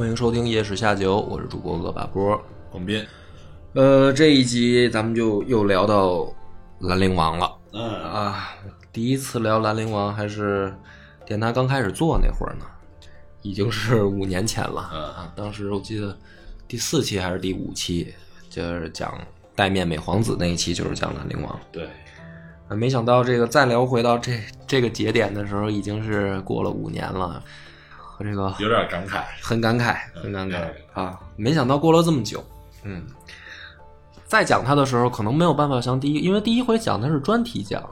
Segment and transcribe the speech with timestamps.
[0.00, 2.42] 欢迎收听《夜市下酒》，我是主播恶把波。
[2.70, 3.06] 广斌，
[3.74, 6.26] 呃，这一集咱们就又聊到
[6.78, 8.48] 兰陵王了嗯啊！
[8.90, 10.74] 第一次聊兰陵王还是
[11.26, 12.64] 电台刚开始做那会儿呢，
[13.42, 15.32] 已经是五年前了嗯啊！
[15.36, 16.16] 当时我记得
[16.66, 18.14] 第四期还是第五期，
[18.48, 19.12] 就是讲
[19.54, 21.60] 戴面美皇子那一期，就是讲兰陵王。
[21.70, 21.84] 对，
[22.68, 27.44] 啊没想到这个再聊回到这这个节点的时候，已经是过了五年了，
[28.20, 29.22] 和这个有点感慨。
[29.40, 31.18] 很感慨，很感慨对啊！
[31.36, 32.44] 没想到过了这么久，
[32.84, 33.02] 嗯，
[34.26, 37.82] 再讲他的时候，可能没有办法像第一，因为第一回讲他是专题讲，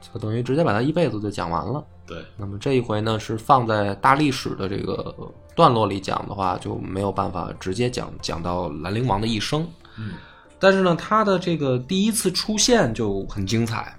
[0.00, 1.84] 就等于直接把他一辈子就讲完了。
[2.04, 5.14] 对，那么这一回呢，是放在大历史的这个
[5.54, 9.64] 段落里讲的话，就没有办法直接讲讲到兰陵王的一生。
[9.96, 10.14] 嗯，
[10.58, 13.96] 但是呢，他的这个第一次出现就很精彩，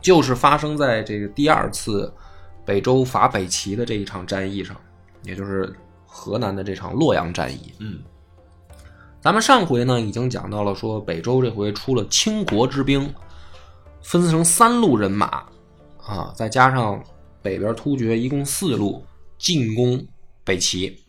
[0.00, 2.10] 就是发生在这个第二次
[2.64, 4.76] 北周伐北齐的这一场战役上，
[5.22, 5.74] 也就是
[6.06, 7.72] 河南的这场洛阳战役。
[7.78, 8.00] 嗯，
[9.20, 13.12] 咱们上回呢已经讲到了，说北周这回出了倾国之兵，
[14.02, 15.44] 分成三路人马
[16.04, 17.02] 啊，再加上
[17.42, 19.04] 北边突厥，一共四路
[19.38, 20.04] 进攻
[20.44, 21.02] 北齐。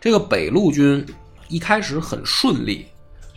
[0.00, 1.06] 这个北路军
[1.48, 2.86] 一开始很顺利，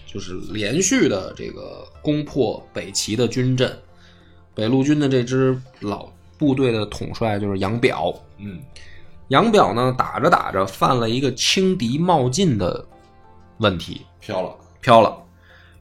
[0.08, 3.78] 就是连续的这个攻破北齐的军阵。
[4.56, 8.62] 北路军的这支老部队的统帅就是杨表，嗯，
[9.30, 12.86] 杨表呢打着打着犯了一个轻敌冒进的
[13.58, 14.56] 问题，飘了。
[14.82, 15.18] 飘了。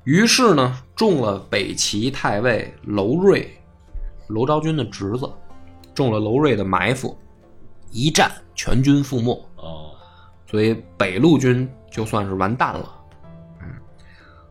[0.04, 3.50] 于是呢，中了北齐太尉娄睿，
[4.28, 5.30] 娄昭君的侄子，
[5.94, 7.16] 中了娄睿的埋伏，
[7.90, 9.90] 一战全军覆没，哦，
[10.50, 12.94] 所以北路军就算是完蛋了。
[13.60, 13.66] 嗯，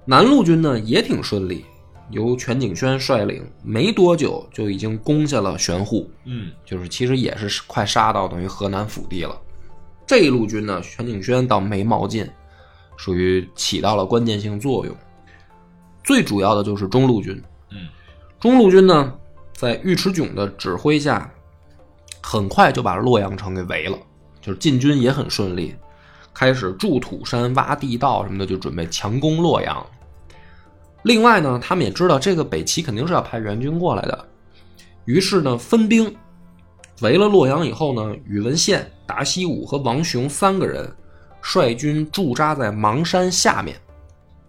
[0.05, 1.65] 南路军呢也挺顺利，
[2.09, 9.35] 由全景轩率领，没多久就已经攻下了玄户，嗯，就是其实也是快杀到等于河南腹地了。
[10.05, 12.29] 这一路军呢，全景轩倒没冒进，
[12.97, 14.95] 属于起到了关键性作用。
[16.03, 17.41] 最主要的就是中路军，
[17.71, 17.87] 嗯，
[18.39, 19.13] 中路军呢，
[19.53, 21.31] 在尉迟迥的指挥下，
[22.21, 23.97] 很快就把洛阳城给围了，
[24.41, 25.73] 就是进军也很顺利，
[26.33, 29.85] 开始筑土山、挖地道什么的，就准备强攻洛阳。
[31.03, 34.27] 另外呢，他们也知道这个北齐肯定是要派援军过来的，
[35.05, 36.13] 于是呢，分兵
[37.01, 40.89] 围了洛阳以后呢，宇文宪、达西武和王雄三个人
[41.41, 43.77] 率军驻扎在邙山下面，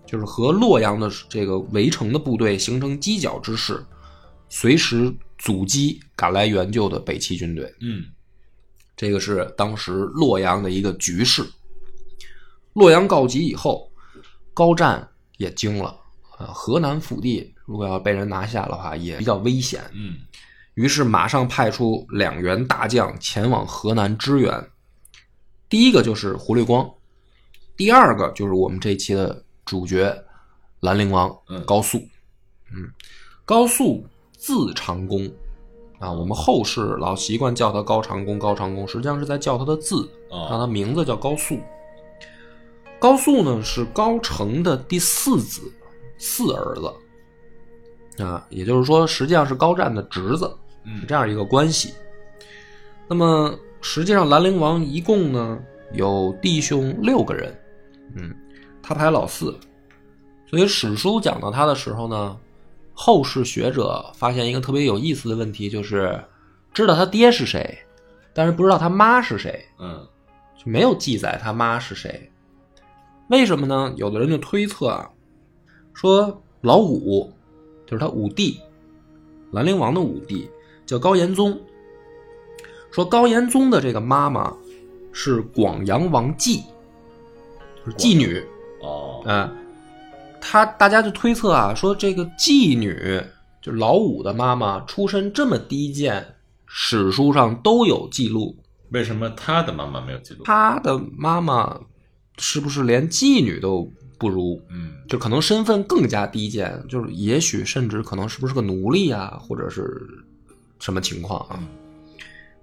[0.06, 3.84] 就是和洛阳的这个围城的部队形成犄角之势，
[4.48, 7.64] 随时阻击赶来援救的北齐军队。
[7.80, 8.04] 嗯，
[8.96, 11.44] 这个是当时洛阳的一个局势。
[12.74, 13.90] 洛阳告急以后，
[14.52, 15.96] 高湛也惊了，
[16.44, 19.82] 呃，河南腹地如果要被人拿下的话，也比较危险。
[19.94, 20.18] 嗯，
[20.74, 24.68] 于是马上派出两员大将前往河南支援。
[25.70, 26.88] 第一个就是胡律光，
[27.76, 30.14] 第二个就是我们这一期的主角
[30.80, 31.98] 兰陵王嗯高肃。
[32.70, 32.90] 嗯，
[33.46, 34.06] 高肃
[34.36, 35.26] 字长公
[35.98, 41.58] 啊，我们后世老习惯叫他高长公，高长公，实际上是在叫他的字，让哦，他名字叫高肃。
[43.00, 45.72] 高肃呢是高澄的第四子，
[46.18, 50.50] 四儿子啊，也就是说，实际上是高湛的侄子，
[50.84, 51.94] 嗯是这样一个关系。
[53.08, 55.58] 那么实际上兰陵王一共呢
[55.92, 57.54] 有弟兄六个人，
[58.16, 58.34] 嗯，
[58.82, 59.58] 他排老四，
[60.46, 62.36] 所以史书讲到他的时候呢，
[62.92, 66.22] 后世学者发现一个特别有意思的问题，就是
[66.72, 67.78] 知道他爹是谁，
[68.32, 69.64] 但是不知道他妈是谁。
[69.78, 70.06] 嗯，
[70.56, 72.30] 就没有记载他妈是谁。
[73.28, 73.92] 为什么呢？
[73.96, 75.10] 有的人就推测啊，
[75.94, 77.32] 说老五
[77.86, 78.60] 就是他五弟，
[79.52, 80.50] 兰陵王的五弟
[80.84, 81.58] 叫高延宗。
[82.90, 84.54] 说高延宗的这个妈妈
[85.12, 86.62] 是广阳王姬，
[87.84, 88.44] 就是妓女
[88.82, 89.52] 哦，啊。
[90.40, 92.94] 他大家就推测啊，说这个妓女
[93.62, 96.36] 就是老五的妈妈出身这么低贱，
[96.66, 98.54] 史书上都有记录。
[98.90, 100.44] 为什么他的妈妈没有记录？
[100.44, 101.80] 他的妈妈
[102.36, 104.60] 是不是连妓女都不如？
[104.68, 110.00] 嗯，就可能身份更加低贱，就是也许甚至可能是不是个奴隶啊，或者是
[110.78, 111.58] 什么情况啊？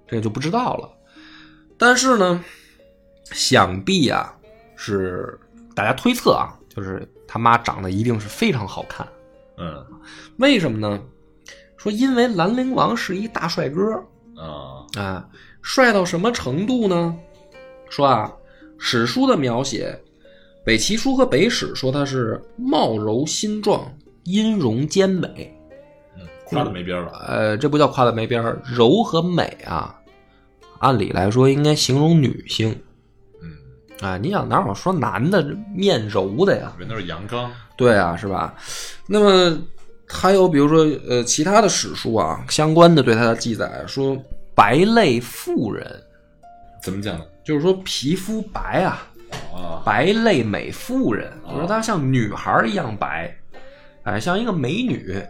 [0.06, 0.88] 这个就不知道了。
[1.78, 2.44] 但是呢，
[3.24, 4.34] 想必啊
[4.76, 5.38] 是
[5.74, 9.06] 大家推测啊，就是他妈长得一定是非常好看。
[9.58, 9.84] 嗯
[10.38, 11.00] 为什么呢？
[11.76, 13.94] 说因为兰陵王是一大帅哥
[14.36, 15.28] 啊啊，
[15.62, 17.16] 帅到什么程度呢？
[17.90, 18.32] 说啊，
[18.78, 20.00] 史书的描写，
[20.64, 23.92] 北齐书和北史说他是貌柔心壮，
[24.24, 25.52] 音容兼美。
[26.16, 27.12] 嗯，夸的没边儿了。
[27.26, 29.98] 呃，这不叫夸的没边儿，柔和美啊，
[30.78, 32.76] 按理来说应该形容女性
[33.42, 34.16] 嗯，啊。
[34.16, 35.44] 你想哪有说男的
[35.74, 36.72] 面柔的呀？
[36.78, 37.50] 人都是阳刚。
[37.76, 38.54] 对啊，是吧？
[39.08, 39.58] 那么
[40.06, 44.16] 还有比如说呃其他的史书啊，相关的对他的记载说
[44.54, 45.84] 白类妇人，
[46.80, 47.24] 怎么讲呢？
[47.44, 49.10] 就是说皮肤白啊，啊，
[49.84, 53.34] 白类美妇人，就说她像女孩一样白，
[54.04, 55.22] 哎，像一个美女。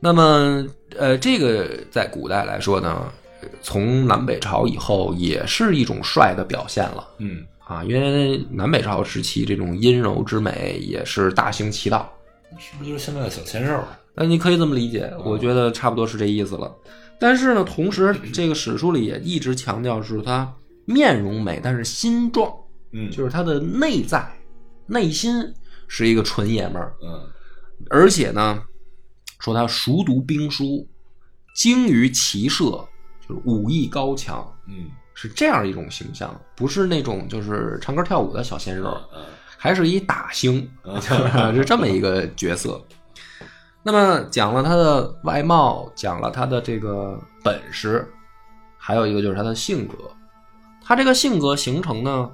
[0.00, 0.66] 那么，
[0.98, 3.10] 呃，这个在古代来说呢，
[3.40, 12.12] 呃从南北朝以后也是一种帅的表现了嗯，啊，因为南北朝时期这种阴柔之美也是大行其道。
[12.58, 13.80] 是不是就是现在的小鲜肉？
[14.14, 16.72] 那你可以这么理解，我觉得差不多是这意思了。
[17.18, 20.52] 但是呢，同时这个史书里也一直强调是她
[20.84, 22.52] 面容美，但是心壮，
[22.94, 24.26] 嗯，就是他的内在
[24.86, 25.52] 内心
[25.88, 27.28] 是一个纯爷们儿，嗯。
[27.90, 28.62] 而且呢，
[29.40, 30.88] 说他熟读兵书，
[31.54, 32.64] 精于骑射，
[33.20, 34.90] 就是武艺高强，嗯。
[35.16, 39.24] 是这样一种形象，不是那种就是唱歌跳舞的小鲜肉，嗯。
[39.56, 41.00] 还是一打星， 嗯
[41.54, 42.82] 是这么一个角色。
[43.82, 48.06] 那么讲了他的外貌，讲了他的这个本事，
[48.76, 49.96] 还有一个就是他的性格。
[50.82, 52.30] 他这个性格形成呢，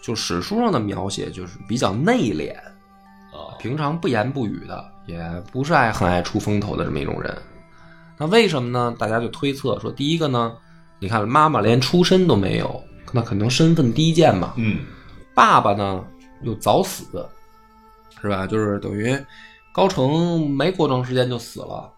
[0.00, 2.54] 就史书上的描写就是比较内敛，
[3.32, 5.20] 啊，平常不言不语的，也
[5.52, 7.36] 不是爱很爱出风头的这么一种人。
[8.16, 8.94] 那为什么呢？
[8.98, 10.56] 大家就推测说，第一个呢，
[10.98, 14.54] 你看妈妈连出身都没有，那可能身份低贱嘛。
[14.56, 14.78] 嗯
[15.34, 16.04] 爸爸呢
[16.42, 17.24] 又早死，
[18.20, 18.44] 是吧？
[18.44, 19.16] 就是等于
[19.72, 21.88] 高澄没过多长时间就死了，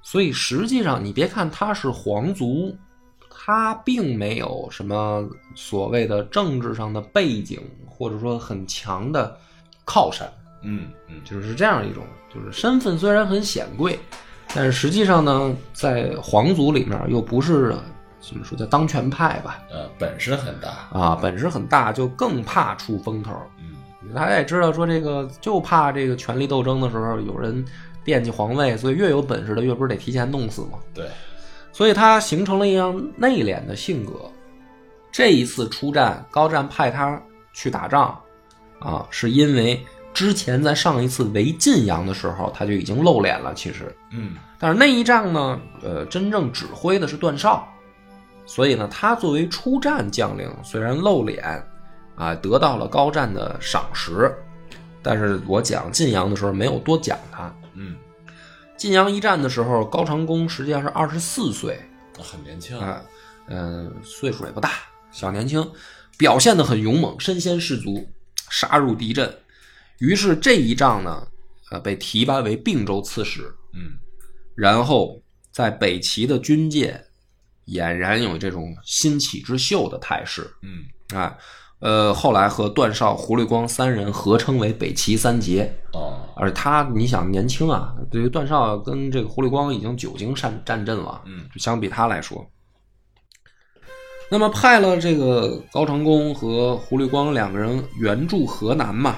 [0.00, 2.72] 所以实际上你别看他是皇族，
[3.48, 7.58] 他并没有什么所谓的政治上的背景，
[7.88, 9.34] 或者说很强的
[9.86, 10.30] 靠山，
[10.60, 13.98] 嗯嗯，就是这样一种，就是身份虽然很显贵，
[14.54, 17.74] 但是实际上呢，在皇族里面又不是
[18.20, 19.62] 怎么说叫当权派吧？
[19.70, 20.68] 呃，本事很大。
[20.92, 23.32] 啊，本事很大，就更怕出风头。
[23.58, 23.76] 嗯
[24.14, 27.64] 大家也知道，说这个就怕这个权力斗争的时候有人
[28.04, 30.78] 惦记皇位，所以越有本事的越不是得提前弄死吗？
[30.92, 31.06] 对，
[31.78, 34.14] 所以他形成了一样内敛的性格。
[35.12, 37.22] 这一次出战，高湛派他
[37.52, 38.20] 去打仗，
[38.80, 39.80] 啊，是因为
[40.12, 43.54] 之前在上一次围晋阳的时候，他就已经露脸了。
[43.54, 47.64] 其实，嗯但是那一仗呢，呃，真正指挥的是段绍，
[48.44, 51.64] 所以呢，他作为出战将领，虽然露脸，
[52.16, 54.34] 啊，得到了高湛的赏识，
[55.00, 57.54] 但是我讲晋阳的时候没有多讲他。
[58.78, 61.80] 嗯，晋阳一战的时候，高长恭实际上是二十四岁，
[62.18, 62.78] 很年轻。
[62.78, 63.02] 啊，
[63.48, 64.70] 嗯、岁数也不大，
[65.10, 65.68] 小年轻，
[66.16, 68.08] 表现的很勇猛，身先士卒，
[68.48, 69.36] 杀入敌阵。
[69.98, 71.26] 于是这一仗呢，
[71.70, 73.52] 呃，被提拔为并州刺史。
[73.74, 73.98] 嗯
[74.54, 75.20] 然后
[75.52, 77.04] 在北齐的军界
[77.66, 81.36] 俨然有这种新起之秀的态势嗯啊。
[81.80, 92.44] 呃，后来和段绍、胡律光三人合称为北齐三杰，哦，而他你想年轻啊，对于段绍跟这个胡律光已经久经战战阵了，嗯就相比他来说，
[94.28, 99.16] 那么派了这个高长恭和胡律光两个人援助河南嘛，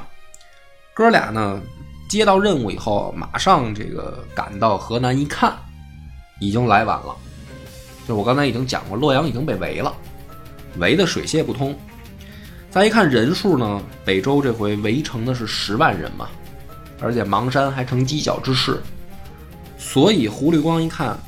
[0.93, 1.63] 哥俩呢
[2.11, 5.57] 接到任务以后，马上这个赶到河南一看，
[6.41, 7.17] 已经来晚了。
[8.07, 9.95] 就我刚才已经讲过，洛阳已经被围了，
[10.77, 11.75] 围的水泄不通。
[12.71, 16.29] 再一看人数呢，北周这回围城的是十万人嘛，
[17.01, 18.81] 而且邙山还成犄角之势，
[19.77, 21.19] 所以胡律光一看，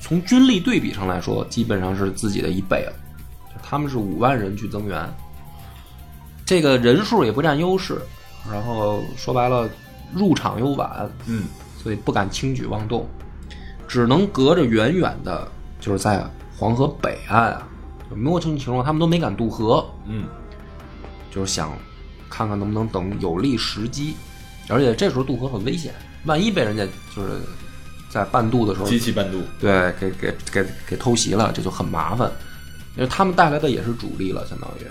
[0.00, 2.92] 从军力对比上来说，基本上是自己的一倍了。
[3.48, 5.06] 就他们是五万人去增援，
[6.46, 8.00] 这个人数也不占优势，
[8.50, 9.68] 然后说白了，
[10.14, 11.44] 入场又晚，嗯。
[11.82, 13.06] 所以不敢轻举妄动，
[13.86, 15.46] 只能隔着远远的，
[15.78, 16.24] 就是在
[16.56, 17.68] 黄河北岸啊，
[18.08, 20.24] 就摸清情况，他们都没敢渡河，嗯
[21.34, 21.76] 就是想
[22.30, 24.14] 看看能不能等有利时机，
[24.68, 25.92] 而且这时候渡河很危险，
[26.24, 27.40] 万一被人家就是
[28.08, 29.42] 在半渡的时候机器半渡。
[29.58, 32.30] 对，给给给给偷袭了，这就很麻烦。
[32.96, 34.86] 因为他们带来的也是主力了，相当于。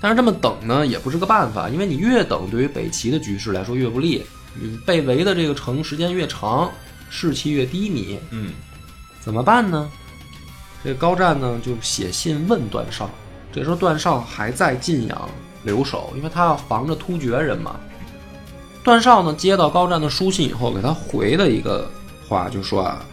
[0.00, 4.24] 但是这么等呢，也不是个办法，因为你越等，对于北齐的局势来说越不利。
[4.54, 6.70] 你被围的这个城时间越长，
[7.08, 8.52] 士气越低迷，嗯
[9.20, 9.90] 怎么办呢？
[10.84, 13.08] 这个高湛呢就写信问段绍，
[13.52, 15.28] 这时候段绍还在晋阳
[15.62, 17.78] 留守，因为他要防着突厥人嘛。
[18.82, 21.88] 段绍呢接到高湛的书信以后，给他回了一个
[22.26, 23.04] 话，就说啊，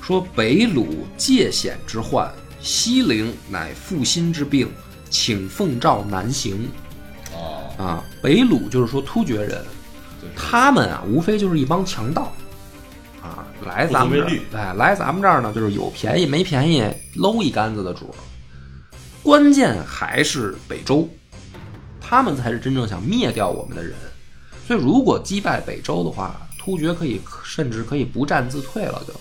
[0.00, 4.70] 说北鲁界险之患，西陵乃负心之病，
[5.10, 6.68] 请奉诏南行。
[7.34, 9.64] 哦，啊，北鲁就是说突厥人，
[10.36, 12.32] 他们啊，无非就是一帮强盗，
[13.20, 16.84] 啊，来咱们这儿，哎，来咱们这儿呢，就是有便宜没便宜
[17.16, 18.14] 搂一竿子的主儿。
[19.26, 21.08] 关键还是北周，
[22.00, 23.92] 他们才是真正想灭掉我们的人。
[24.68, 29.12] 所以，如果击败北周的话，突厥可以甚至可以不战自退了就。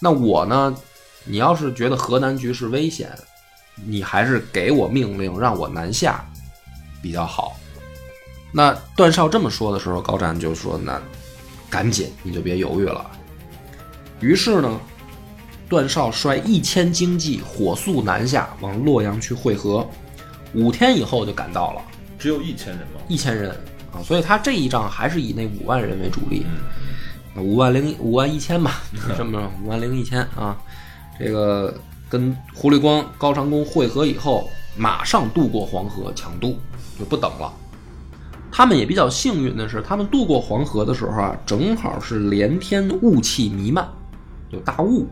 [0.00, 0.72] 那我呢，
[1.24, 3.10] 你要是觉得河南局势危险，
[3.84, 6.24] 你还是给我命令让我南下
[7.02, 7.58] 比较好。
[8.52, 11.02] 那段绍这么说的时候，高湛就说：“那
[11.68, 13.10] 赶紧，你就别犹豫了。”
[14.22, 14.80] 于是呢，
[15.70, 19.88] 段绍率一千精骑火速南下，往洛阳去会合。
[20.52, 21.82] 五天以后就赶到了，
[22.18, 23.00] 只有一千人吗？
[23.06, 23.52] 一千人
[23.94, 26.44] 啊，所以他这一仗还是以那五万人为主力。
[27.36, 28.82] 五万零五万一千吧，
[29.16, 30.58] 这么着五万零一千啊。
[31.16, 31.72] 这个
[32.08, 36.58] 跟胡律光、高长恭会合以后，马上渡过黄河抢渡，
[36.98, 37.52] 就不等了。
[38.50, 43.88] 他们也比较幸运的是，他们渡过黄河的时候啊，正好是连天雾气弥漫，
[44.50, 45.06] 有大雾，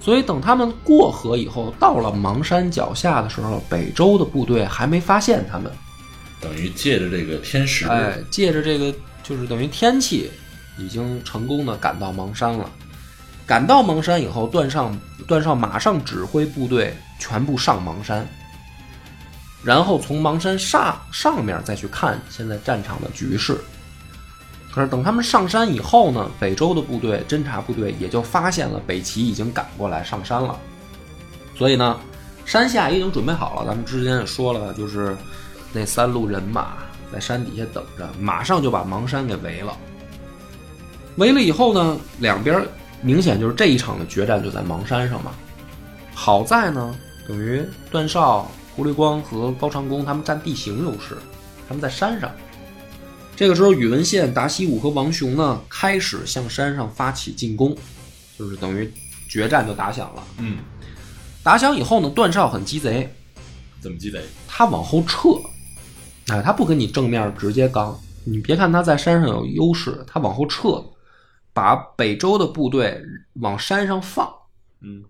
[0.00, 5.70] 所以等他们过河以后，到了邙山脚下的时候，北周的部队还没发现他们。
[6.40, 10.30] 等于借着这个天时，哎，借着这个就是等于天气，
[10.78, 12.70] 已经成功的赶到邙山了。
[13.44, 18.26] 赶到邙山以后，段上段绍马上指挥部队全部上邙山，
[19.62, 23.60] 然后从邙山上上面再去看现在战场的局势。
[24.72, 30.56] 可是等他们上山以后呢，北周的部队侦察部队也就发现了北齐已经赶过来上山了，
[31.56, 31.98] 所以呢，
[32.44, 33.66] 山下也已经准备好了。
[33.66, 35.16] 咱们之前也说了，就是
[35.72, 36.74] 那三路人马
[37.12, 39.76] 在山底下等着，马上就把邙山给围了。
[41.16, 42.64] 围了以后呢，两边
[43.02, 45.32] 明显就是这一场的决战就在邙山上嘛。
[46.14, 46.94] 好在呢，
[47.26, 47.60] 等于
[47.90, 51.16] 段绍、胡律光和高长恭他们占地形优势，
[51.66, 52.30] 他们在山上。
[53.40, 57.74] 这个时候，宇文宪、达西武和王雄呢开始向山上发起进攻，
[58.38, 58.92] 就是等于
[59.30, 60.22] 决战就打响了。
[60.36, 60.58] 嗯，
[61.42, 63.10] 打响以后呢，段绍很鸡贼，
[63.80, 64.22] 怎么鸡贼？
[64.46, 65.30] 他往后撤，
[66.26, 67.98] 哎，他不跟你正面直接刚。
[68.24, 70.84] 你别看他在山上有优势，他往后撤，
[71.54, 73.02] 把北周的部队
[73.40, 74.30] 往山上放。
[74.82, 75.02] 嗯，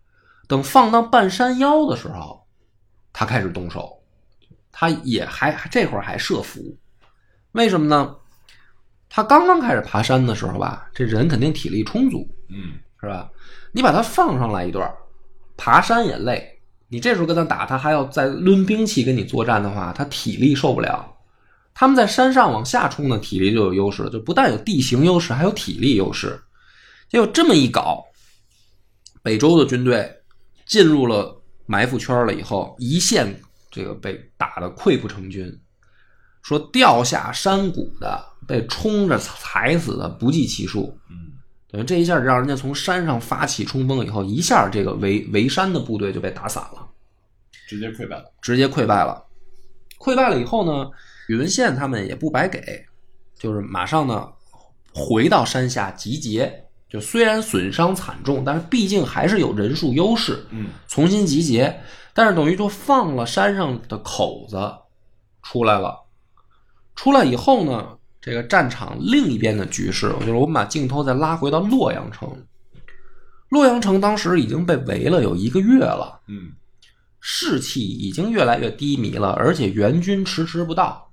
[0.47, 2.47] 等放到半山腰的时候，
[3.13, 4.01] 他开始动手。
[4.71, 6.77] 他也还这会儿还设伏，
[7.53, 8.17] 为什么呢？
[9.09, 13.29] 他刚刚开始爬山的时候吧，这人肯定体力充足，嗯，是吧？
[13.73, 14.89] 你把他放上来一段，
[15.57, 21.17] 爬山也累，你这时候跟他打，他还要再抡兵器跟你作战的话，他体力受不了。
[21.75, 26.41] 他们在山上往下冲呢，体力就有优势了，就不但有地形优势，还有体力优势。
[27.09, 28.05] 结果这么一搞，
[29.23, 30.09] 北周的军队
[30.67, 33.35] 进入了埋伏圈了以后，一线
[33.71, 35.53] 这个被打得溃不成军，
[36.43, 40.97] 说掉下山谷的、被冲着踩死的不计其数。
[41.11, 41.33] 嗯，
[41.71, 46.87] 等于这一下让人家从山上发起冲锋以后，一下这个围围山的部队就被打散了，
[47.69, 48.25] 直接溃败了。
[48.41, 49.25] 直接溃败了。
[49.99, 50.91] 溃败了以后呢，
[51.29, 52.85] 宇文宪他们也不白给，
[53.39, 54.29] 就是马上呢
[54.95, 56.65] 回到山下集结。
[56.89, 61.81] 就虽然损伤惨重，但是毕竟还是有人数优势，嗯，重新集结。
[62.13, 64.59] 但是等于说放了山上的口子
[65.45, 65.97] 出来了，
[67.01, 72.31] 出来以后呢，这个战场另一边的局势，就是我们把镜头再拉回到洛阳城。
[73.49, 76.53] 洛阳城当时已经被围了有一个月了，嗯，
[77.19, 81.11] 士气已经越来越低迷了，而且援军迟迟不到，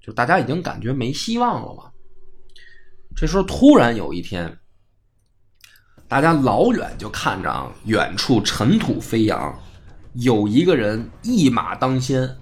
[0.00, 1.90] 就大家已经感觉没希望了嘛。
[3.14, 4.58] 这时候突然有一天，
[6.08, 9.54] 大家老远就看着啊，远处尘土飞扬，
[10.14, 12.38] 有一个人一马当先，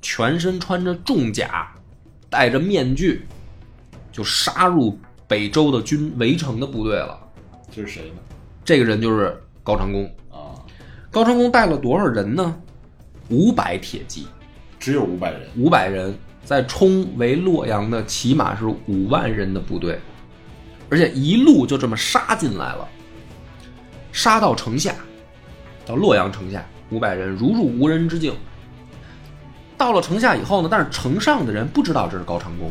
[0.00, 1.68] 全身穿着重甲，
[2.32, 3.26] 戴着面具，
[4.10, 4.98] 就杀入
[5.28, 7.18] 北周的军围城的部队了。
[7.70, 8.16] 这是谁呢？
[8.64, 10.04] 这个人就是高长恭。
[10.30, 10.56] 啊，
[11.10, 12.56] 高长恭带了多少人呢？
[13.28, 14.26] 五百铁骑，
[14.80, 15.42] 只有五百人。
[15.58, 20.00] 五百人在冲围洛阳的，起码是五万人的部队，
[20.88, 22.88] 而且一路就这么杀进来了，
[24.10, 24.94] 杀到城下，
[25.84, 28.34] 到洛阳城下，五百人如入无人之境。
[29.82, 32.70] 到了城下以后呢，但是城上的人不知道这是高长恭，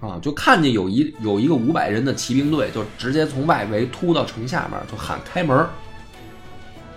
[0.00, 5.66] 啊，就看见有一有一个五百人的骑兵队，就直接从外围突到城下面，就喊开门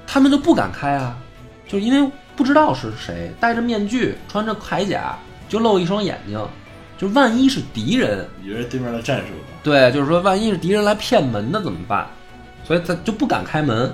[0.07, 1.17] 他们就不敢开啊，
[1.67, 5.17] 就是因为不知道是谁，戴着面具，穿着铠甲，
[5.49, 6.39] 就露一双眼睛，
[6.97, 9.33] 就万一是敌人，以为是对面的战术。
[9.61, 12.07] 对，就是说万一是敌人来骗门的怎么办？
[12.63, 13.93] 所以他就不敢开门。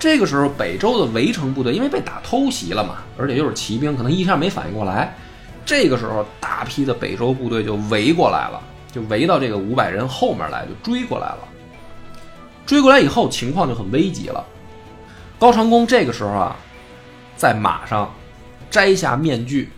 [0.00, 5.14] 这个时候，北周的围城部队因为被打偷袭了嘛，而且又是骑兵，可能一下没反应过来。
[5.66, 8.58] 这个时候，大批的北周部队就围过来了，
[8.90, 11.38] 就围到这个五百人后面来，就追过来了。
[12.64, 14.42] 追过来以后，情况就很危急了。
[15.38, 16.56] 高长恭这个时候啊，
[17.36, 18.10] 在马上
[18.70, 19.70] 摘下面具，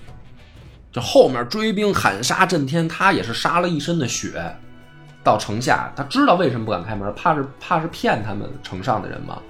[0.92, 4.54] 就后面追兵喊杀震天，他也是杀了一身的血。
[5.24, 9.42] 到城下，他知道为什么不敢开门，怕是怕是骗他们城上的人嘛。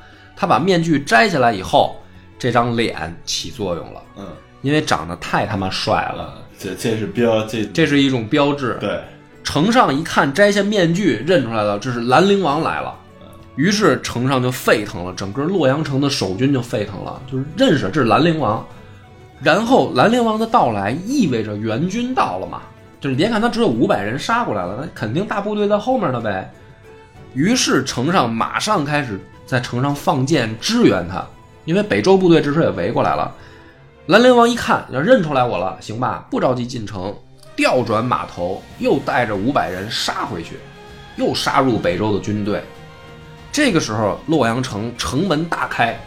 [0.43, 1.95] 他把面具摘下来以后，
[2.37, 4.27] 这张脸起作用了，嗯，
[4.63, 8.77] 因为长得太他妈帅了，啊，这这是标这这是一种标志。
[8.81, 9.01] 对，
[9.45, 12.93] 城上一看摘下面具，认出来了，这是兰陵王来了。
[13.55, 18.67] 于是城上就沸腾了，整个洛阳城的守军就沸腾了，就是认识这是兰陵王。
[19.41, 22.63] 然后兰陵王的到来意味着援军到了嘛，
[23.01, 26.53] 就是别看他只有五百人杀过来了，那肯定大部队在后面呢呗。
[27.33, 29.21] 于是城上马上开始
[29.53, 31.23] 在城上放箭支援他，
[31.67, 33.31] 因为北周部队这时候也围过来了。
[34.07, 37.15] 兰陵王一看要认出来我了，行吧，不着急进城，
[37.55, 40.57] 调转马头，又带着五百人杀回去，
[41.17, 42.65] 又杀入北周的军队。
[43.53, 46.01] 这个时候，洛阳城城门大开，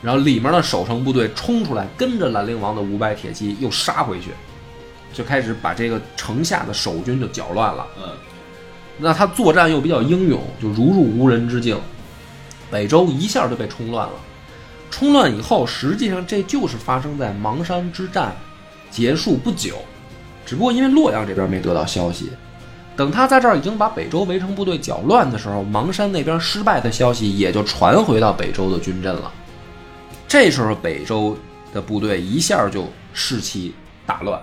[0.00, 4.30] 然后里面的守城部队冲出来，跟着兰陵王的五百铁骑又杀回去，
[5.12, 7.86] 就开始把这个城下的守军就搅乱了。
[7.98, 8.08] 嗯，
[8.96, 11.78] 那他作战又比较英勇，就如入无人之境，
[12.70, 14.14] 北周一下就被冲乱了。
[14.90, 18.34] 冲乱以后，实际上这就是发生在邙山之战
[18.90, 19.76] 结束不久，
[20.44, 22.30] 只不过因为洛阳这边没得到消息，
[22.96, 29.32] 等他在这儿已经把北周围城部队搅乱的时候，邙山那边失败的消息也就传回到北周的军阵了。
[30.26, 31.36] 这时候，北周
[31.72, 33.72] 的部队一下就士气
[34.04, 34.40] 大乱，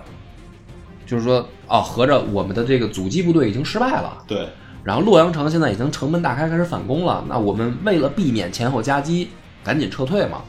[1.06, 4.24] 就是说，哦，合着我们的这个阻击部队已经失败了。
[4.26, 4.48] 对，
[4.88, 7.22] 然后洛阳城现在已经城门大开，开始反攻了。
[7.28, 9.28] 那我们为了避免前后夹击，
[9.62, 10.42] 赶紧撤退嘛。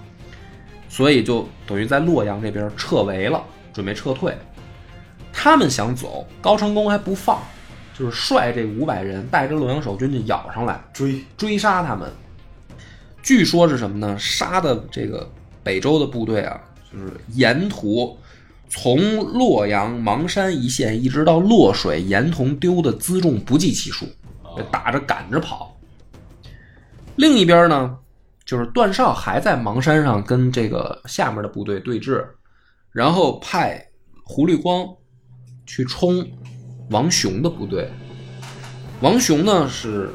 [0.88, 4.34] 所以就等于在洛阳这边撤围了，准备撤退。
[5.34, 7.38] 他们想走，高成功还不放，
[7.94, 12.10] 就是率这五百人带着洛阳守军就咬上来，追，追杀他们。
[13.22, 14.18] 据说是什么呢？
[14.18, 15.30] 杀的这个
[15.62, 16.58] 北周的部队啊，
[16.90, 18.18] 就是沿途
[18.70, 24.08] 从洛阳邙山一线一直到洛水，沿途丢的辎重不计其数，
[24.72, 25.76] 打着赶着跑。
[27.16, 27.98] 另一边呢，
[28.46, 32.26] 就是段绍还在邙山上跟这个下面的部队对峙，
[32.92, 33.86] 然后派
[34.24, 34.88] 胡律光
[35.66, 36.26] 去冲
[36.90, 37.92] 王雄的部队。
[39.02, 40.10] 王雄呢是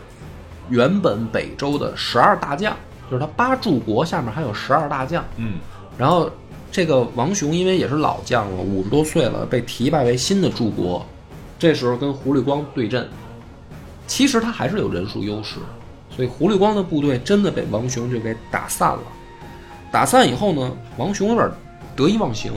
[0.68, 2.76] 原本北周的十二大将，
[3.10, 5.24] 就是他八柱国下面还有十二大将。
[5.36, 5.58] 嗯，
[5.98, 6.30] 然后
[6.72, 11.04] 这个王雄因为也是老将了，五十多岁了，被提拔为新的柱国。
[11.58, 13.08] 这时候跟胡律光对阵，
[14.06, 15.56] 其实他还是有人数优势，
[16.14, 19.02] 所以胡律光的部队真的被王雄就给打散了。
[19.90, 21.50] 打散以后呢，王雄有点
[21.96, 22.52] 得意忘形，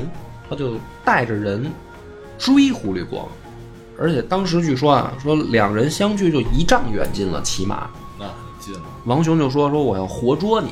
[0.49, 1.71] 他就带着人
[2.38, 3.27] 追胡律光，
[3.99, 7.89] 而且当时据说啊，说两人相距就一丈远近了，骑马。
[8.19, 8.81] 那很近了。
[9.05, 10.69] 王雄就说：“说我要活捉你。”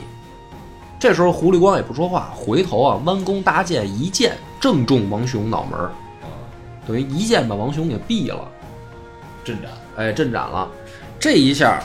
[1.00, 5.86] 这时候胡律光也不说话，回头啊弯弓搭箭，一箭正中王雄脑门儿，
[6.24, 6.28] 啊，
[6.88, 8.48] 等于一箭把王雄给毙了，
[9.44, 10.70] 阵斩，哎，阵斩了。
[11.20, 11.82] 这一下，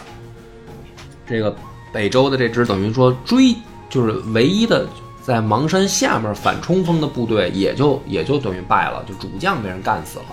[1.27, 1.55] 这个
[1.93, 3.55] 北周的这支等于说追，
[3.89, 4.87] 就是唯一的
[5.23, 10.27] 在邙山下面反冲锋的部队，也就也就等于败了，就主将被人干死了。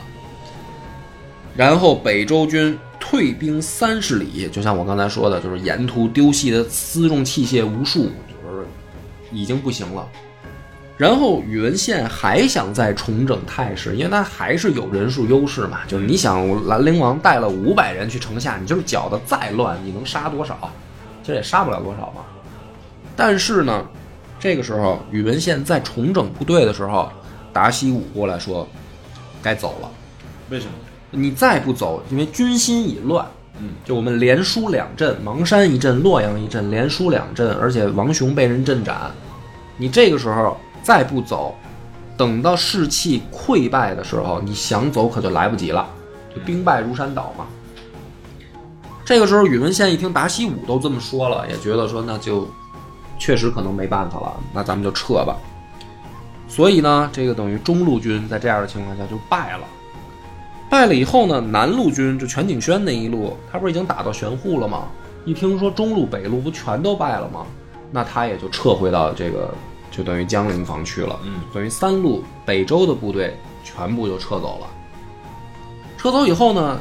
[1.55, 8.65] 然后北周军退兵三十里，就像我刚才说的，就是沿途丢弃的辎重器械无数，就是
[9.31, 10.07] 已经不行了。
[10.97, 15.81] 然后宇文宪还想再重整态势，因为他还是有人数优势嘛。
[15.87, 20.57] 就是你想，兰陵王带了五百人去城下，你就是搅得再乱，你能杀多少？
[21.21, 22.23] 其实也杀不了多少嘛。
[23.15, 23.85] 但是呢，
[24.39, 27.11] 这个时候宇文宪在重整部队的时候，
[27.53, 28.67] 达西武过来说，
[29.41, 29.89] 该走了。
[30.49, 30.71] 为什么？
[31.11, 33.25] 你再不走，因为军心已乱，
[33.59, 39.11] 嗯，就我们连输两阵，邙山一阵，洛阳一阵，连输两阵，而且王雄被人阵斩，
[39.77, 40.57] 你这个时候
[40.87, 41.53] 再不走，
[42.15, 45.85] 等到士气溃败的时候，你想走可就来不及了，
[46.33, 47.45] 就兵败如山倒嘛。
[49.03, 52.47] 这个时候，宇文宪一听达西武都这么说了，也觉得说那就
[53.19, 55.35] 确实可能没办法了，那咱们就撤吧。
[56.47, 59.65] 所以呢，这个等于中路军在这样的情况下就败了。
[60.69, 64.83] 败了以后呢，南路军就全景轩那一路，他不是已经打到玄户了吗？
[65.25, 67.45] 一听说中路、北路不全都败了吗？
[67.91, 69.53] 那他也就撤回到这个，
[69.97, 71.19] 就等于江陵防区了。
[71.25, 74.67] 嗯等于三路北周的部队全部就撤走了。
[75.97, 76.79] 撤走以后呢，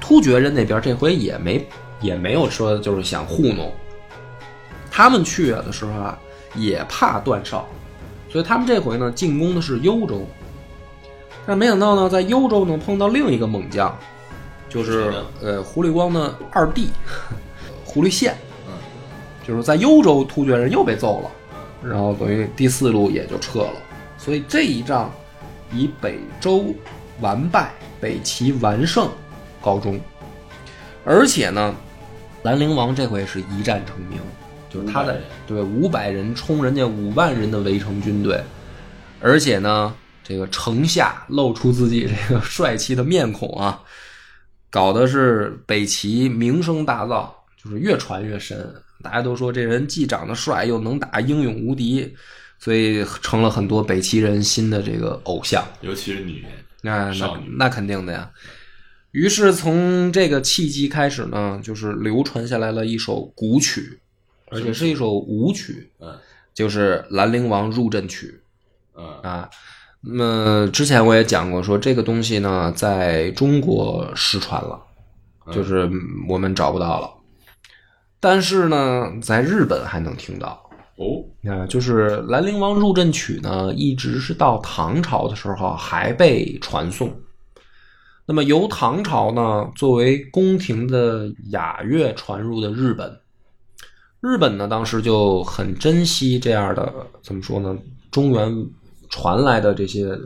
[0.00, 1.64] 突厥人那边这回也没
[2.00, 3.70] 也没有说就是想糊弄，
[4.90, 6.18] 他们去的时候啊
[6.54, 7.68] 也怕段少，
[8.30, 10.26] 所以他们这回呢进攻的是幽州。
[11.46, 13.94] 但没想到呢，在幽州呢碰到另一个猛将，
[14.68, 16.88] 就是呃胡律光的二弟
[17.84, 18.34] 胡律宪。
[18.66, 18.72] 嗯
[19.46, 21.30] 就是在幽州突厥人又被揍了，
[21.86, 23.74] 然后等于第四路也就撤了。
[24.16, 25.12] 所以这一仗
[25.72, 26.74] 以北周
[27.20, 29.08] 完败、北齐完胜
[29.60, 30.00] 告终。
[31.04, 31.74] 而且呢，
[32.42, 34.18] 兰陵王这回是一战成名，
[34.70, 38.42] 就是他在500人对五百人冲人家五万人的围城军队，
[39.20, 43.82] 而且呢，这个城下露出自己这个帅气的面孔啊，
[44.70, 47.28] 搞的是北齐名声大噪，
[47.62, 48.74] 就是越传越深。
[49.04, 52.12] 大家都说这人既长得帅，又能打，英勇无敌，
[52.58, 55.62] 所以成了很多北齐人心的这个偶像。
[55.82, 58.30] 尤其是女人，那那那肯定的呀。
[59.12, 64.00] 于是从这个契机开始呢，就是流传下来了一首古曲，
[64.50, 66.18] 而且是一首舞曲，嗯
[66.54, 68.40] 就是《兰陵王入阵曲
[68.96, 69.50] 嗯》啊。
[70.00, 74.80] 那么之前我也讲过，说这个东西呢，在中国失传了，
[75.52, 75.88] 就是
[76.28, 77.10] 我们找不到了。
[78.24, 80.58] 但是呢，在日本还能听到。
[80.96, 87.14] 哦，那，就是《兰陵王入阵曲》呢，一直是到唐朝的时候还被传颂。
[88.24, 93.14] 那么由唐朝呢作为宫廷的雅乐传入的日本，
[94.22, 97.76] 日本呢当时就很珍惜这样的怎么说呢，
[98.10, 98.66] 中原
[99.10, 100.18] 传来的这些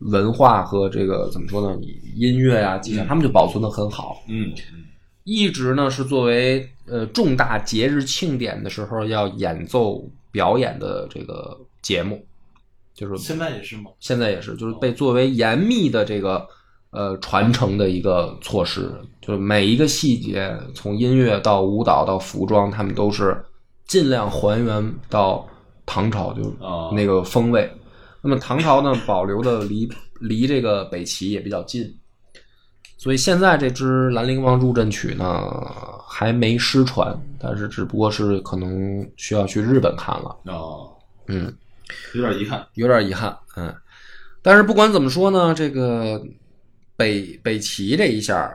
[0.00, 1.74] 文化和这个怎么说呢，
[2.14, 4.18] 音乐啊、技巧，他们就保存的很好。
[4.28, 4.52] 嗯
[5.26, 12.24] 一直呢是作为呃重大节日庆典的时候要演奏表演的这个节目，
[12.94, 13.90] 就是现在也是吗？
[13.98, 16.46] 现在也是，就是被作为严密的这个
[16.90, 18.88] 呃传承的一个措施，
[19.20, 23.36] 就是每一个细节，从音乐到舞蹈到服装，他们都是
[23.88, 25.44] 尽量还原到
[25.84, 27.68] 唐朝就哦那个风味。
[28.22, 29.88] 那么唐朝呢，保留的离
[30.20, 31.92] 离这个北齐也比较近，
[33.06, 35.40] 所以现在这支《兰陵王入阵曲》呢
[36.08, 40.36] 还没失传，但是只不过是可能需要去日本看了。
[40.46, 40.90] 哦，
[41.28, 41.54] 嗯，
[42.16, 42.66] 有点遗憾。
[42.74, 43.72] 有点遗憾，嗯。
[44.42, 46.20] 但是不管怎么说呢，这个
[46.96, 48.52] 北北齐这一下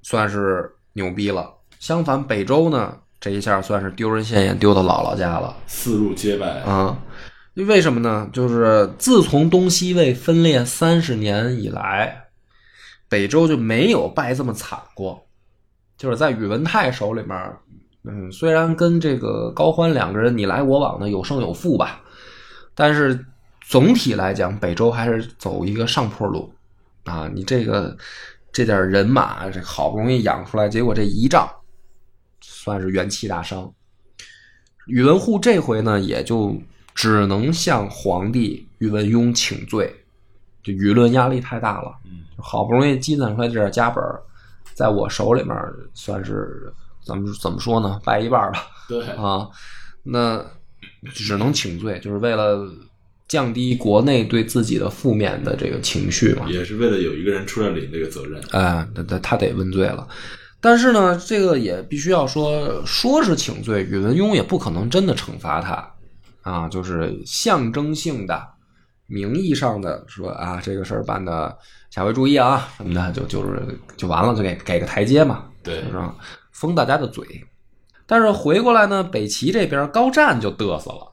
[0.00, 1.52] 算是牛逼了。
[1.78, 6.98] 相反，北周呢这一下算是丢人现眼，丢到姥姥家了四路皆败，啊。
[7.54, 8.26] 为什么呢？
[8.32, 12.29] 就是自从东西魏分裂三十年以来，
[13.10, 15.22] 北周就没有败这么惨过。
[15.98, 17.38] 就是在宇文泰手里面，
[18.04, 22.00] 嗯，虽然跟这个高欢两个人你来我往的有胜有负吧，
[22.74, 23.22] 但是
[23.68, 26.50] 总体来讲，北周还是走一个上坡路
[27.04, 27.30] 啊。
[27.34, 27.94] 你这个
[28.50, 31.46] 这点人马，这好不容易养出来，结果这一仗
[32.40, 33.70] 算是元气大伤。
[34.86, 36.56] 宇文护这回呢，也就
[36.94, 39.99] 只能向皇帝宇文邕请罪，
[40.62, 41.92] 就舆论压力太大了。
[42.04, 44.02] 嗯，好不容易积攒出来这点家本，
[44.74, 45.54] 在我手里面
[45.94, 46.72] 算是
[47.04, 48.66] 怎么怎么说呢，败一半儿吧。
[48.88, 49.48] 对，啊，
[50.02, 50.44] 那
[51.14, 52.68] 只能请罪，就是为了
[53.28, 56.46] 降低国内对自己的负面的这个情绪嘛。
[56.48, 58.42] 也是为了有一个人出来领这个责任。
[58.50, 60.06] 哎，他他他得问罪了。
[60.62, 65.90] 但是呢，这个也必须要说，说是请罪，宇文邕也不可能真的惩罚他
[66.42, 68.46] 啊，就是象征性的、
[69.10, 71.58] 名义上的说啊，这个事儿办的，
[71.90, 75.44] 下回注意啊什么的，就就是就完了，就给给个台阶嘛。
[75.62, 76.14] 对是，吧？
[76.52, 77.26] 封大家的嘴。
[78.06, 81.12] 但是回过来呢，北齐这边高湛就嘚瑟了，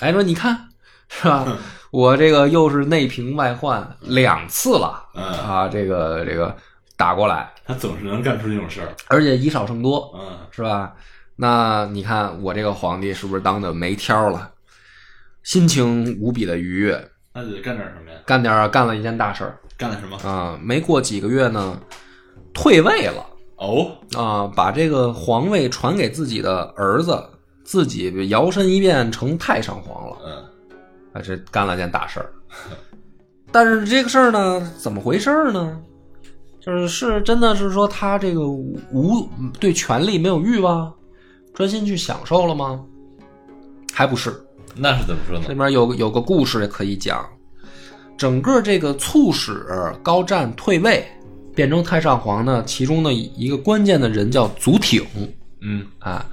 [0.00, 0.68] 哎，说你看
[1.08, 1.58] 是吧？
[1.90, 6.56] 我这个又是内平外患两次了嗯，啊，这个这个
[6.96, 8.94] 打过来，他总是能干出这种事儿。
[9.08, 10.94] 而且以少胜多，嗯，是吧？
[11.36, 14.50] 那你看我这个皇帝是不是当的没挑了？
[15.42, 18.18] 心情无比的愉悦，那得干点什么呀？
[18.24, 20.16] 干点儿干了一件大事儿干了什么？
[20.18, 20.56] 啊！
[20.62, 21.76] 没过几个月呢，
[22.52, 23.26] 退位了。
[23.56, 27.20] 哦，啊，把这个皇位传给自己的儿子，
[27.64, 30.32] 自己摇身一变成太上皇了，嗯，
[31.12, 32.32] 啊，这干了件大事儿。
[33.50, 35.80] 但是这个事儿呢，怎么回事儿呢？
[36.60, 40.92] 就是是真的是说他这个无对权力没有欲望，
[41.52, 42.84] 专心去享受了吗？
[43.92, 44.30] 还不是，
[44.76, 45.54] 那是怎么说这呢？
[45.54, 47.24] 边有个有个故事也可以讲，
[48.16, 49.64] 整个这个促使
[50.02, 51.06] 高湛退位
[51.54, 55.04] 变成太上皇呢，其中的一个关键的人叫祖挺
[55.60, 56.24] 嗯，啊。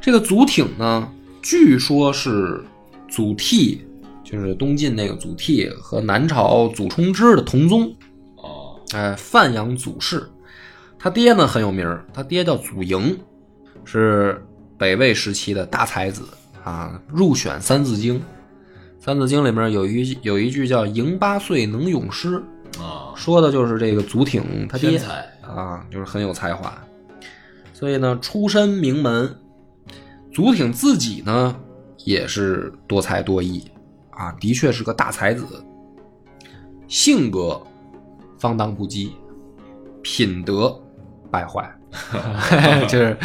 [0.00, 1.10] 这个祖挺呢，
[1.42, 2.62] 据说是
[3.08, 3.78] 祖逖，
[4.24, 7.94] 就是东晋那个祖逖和南朝祖冲之的同宗，
[8.36, 10.26] 哦，哎，范阳祖氏。
[10.98, 13.18] 他爹呢很有名，他爹叫祖莹，
[13.84, 14.44] 是
[14.76, 16.22] 北魏时期的大才子
[16.64, 18.14] 啊，入选《三字经》。
[18.98, 22.42] 《三字经》里面有一有一句叫“赢八岁能咏诗
[22.78, 25.00] 啊”，，说的就是这个祖挺他爹
[25.42, 26.72] 啊，就是很有才华。
[27.72, 29.34] 所以呢，出身名门。
[30.32, 31.56] 祖挺自己呢
[32.04, 33.68] 也是多才多艺
[34.10, 35.44] 啊，的确是个大才子，
[36.86, 37.60] 性格
[38.38, 39.10] 放荡不羁，
[40.02, 40.80] 品德
[41.32, 41.68] 败坏，
[42.86, 43.16] 就是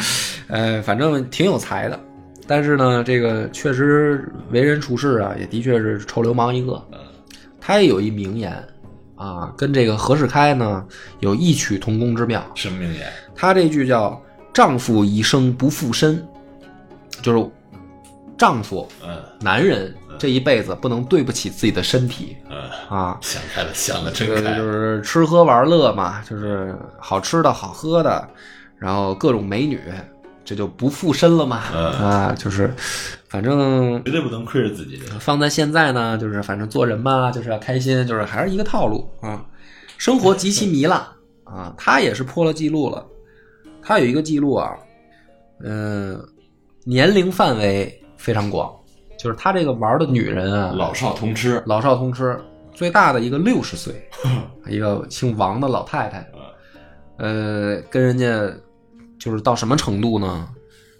[0.47, 1.99] 呃，反正挺有才的。
[2.47, 6.81] 但是呢，这个确实为人处事啊，也的确是臭流氓一个。
[7.59, 8.53] 他也有一名言
[9.15, 10.85] 啊，跟这个何世开呢
[11.19, 12.45] 有异曲同工之妙。
[12.53, 13.11] 什么名言？
[13.33, 14.21] 他这句叫
[14.53, 16.23] “丈夫一生不负身”，
[17.23, 17.49] 就是
[18.37, 23.17] 丈夫嗯男人这一辈子不能对不起自己的身体嗯，啊。
[23.21, 24.55] 想开了，想的这个真开。
[24.55, 28.29] 就是吃喝玩乐嘛，就是好吃的好喝的，
[28.77, 29.81] 然后各种美女，
[30.45, 31.63] 这就不附身了嘛。
[31.73, 32.73] 嗯啊，就是
[33.27, 34.97] 反正绝对不能亏着自己。
[35.19, 39.43] 放在现在呢，就是反正做人嘛，就是要开心，就是还是一个套路啊。
[39.97, 40.99] 生活极其糜烂
[41.43, 43.05] 啊，他也是破了记录了。
[43.81, 44.75] 他有一个记录啊，
[45.63, 46.19] 嗯、
[46.83, 48.73] 年龄范围非常广，
[49.17, 51.61] 就是他这个玩的女人啊，老少通吃。
[51.65, 52.37] 老少通吃，
[52.73, 53.93] 最大的一个六十岁，
[54.67, 56.29] 一个姓王的老太太，
[57.17, 58.51] 呃，跟人家
[59.25, 60.47] 就是到什么程度呢？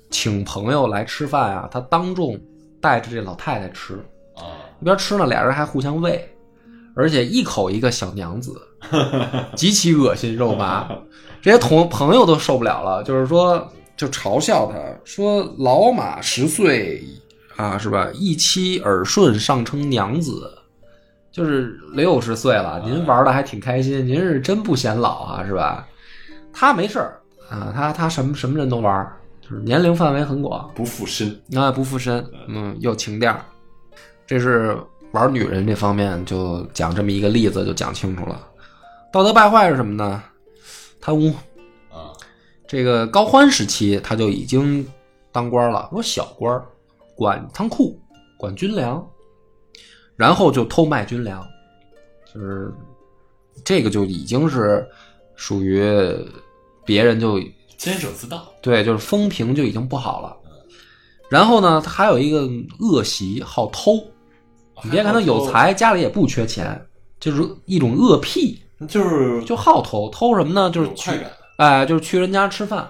[0.10, 2.36] 请朋友来吃饭啊，他当众
[2.82, 3.94] 带着这老太太吃，
[4.36, 4.42] 啊，
[4.82, 6.28] 一边吃呢，俩人还互相喂，
[6.96, 8.60] 而且一口一个小娘子，
[9.56, 10.90] 极其恶心肉麻，
[11.40, 17.04] 这些同朋友都受不了了，就是说就嘲笑他说老马十岁
[17.58, 18.10] 啊，是吧？
[18.16, 20.52] 一妻耳顺，上称娘子，
[21.32, 25.88] 就是六十岁了，您玩的还挺开心，您是真不显老啊，是吧？
[26.52, 30.70] 他没事儿啊，他他什么什么人都玩儿，就是年龄范围很广。
[30.76, 31.30] 不附身。
[31.56, 33.40] 啊，不附身，嗯，有情调，
[34.26, 34.78] 这是
[35.12, 38.48] 玩女人这方面就讲这么一个例子就讲清楚了。
[39.12, 40.24] 道德败坏是什么呢？
[41.00, 41.30] 贪污。
[41.92, 42.12] 啊，
[42.68, 44.86] 这个高欢时期他就已经
[45.32, 46.66] 当官了，我小官儿，
[47.16, 47.98] 管仓库，
[48.38, 49.08] 管军粮，
[50.16, 51.46] 然后就偷卖军粮，
[52.34, 52.74] 就是
[53.64, 54.86] 这个就已经是
[55.36, 55.82] 属于
[56.86, 57.40] 别人就
[57.78, 58.46] 监守自盗。
[58.62, 60.38] 对，就是风评就已经不好了。
[61.30, 62.48] 然后呢，他还有一个
[62.80, 63.96] 恶习，好偷。
[64.84, 66.80] 你别看他有才，家里也不缺钱，
[67.20, 70.10] 就是一种恶癖，就是就好偷。
[70.10, 70.70] 偷什么呢？
[70.70, 71.12] 就是去
[71.58, 72.88] 哎，就是去人家吃饭，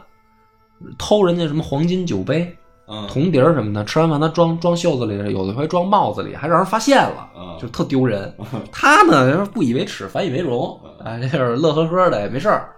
[0.98, 2.54] 偷人家什么黄金酒杯、
[2.88, 3.86] 嗯，铜碟儿什么的。
[3.86, 8.36] 吃完饭他装装袖子里，有的回装帽子里，还让人发现了，嗯就特丢人。
[8.72, 12.70] 他呢不以为耻，反以为荣，哎，这就是乐呵呵的，也没事儿。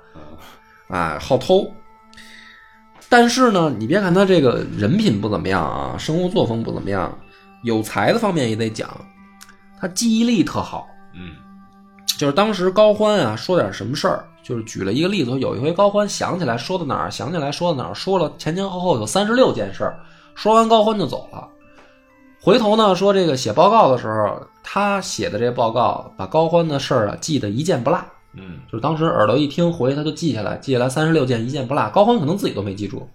[0.88, 1.72] 啊，好偷。
[3.10, 7.18] 但是呢，你别看他这个人品不怎么样啊，生活作风不怎么样，
[7.64, 8.90] 有才的方面也得讲，
[9.80, 10.88] 他记忆力特好。
[11.14, 11.36] 嗯
[12.18, 20.00] 就是当时高欢啊说点什么事儿，就是举了一个例子，有一回高欢想起来说到哪儿，想起来说到哪儿，说了前前后后有三十六件事儿，
[20.34, 21.48] 说完高欢就走了。
[22.42, 28.04] 回头呢说这个写报告的时候，他写的这报告把高欢的事儿啊记得一件不落。
[28.38, 31.90] 嗯，就是当时耳朵一听，回去他就记下来，记下来三十六件，一件不落。
[31.90, 33.08] 高欢可能自己都没记住，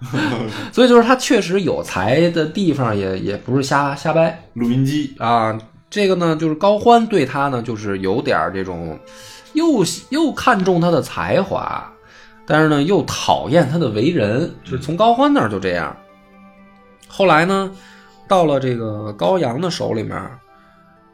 [0.72, 5.14] 所以就是他确实有才的地方也也不是瞎瞎掰录音机。
[5.18, 5.58] 啊。
[5.92, 8.96] 这个呢，就是高欢对他呢，就是有点这种，
[9.54, 11.92] 又又看重他的才华，
[12.46, 15.96] 但是呢又讨厌他的为人，就是从高欢那儿就这样。
[17.08, 17.68] 后来呢，
[18.28, 20.16] 到了这个高阳的手里面，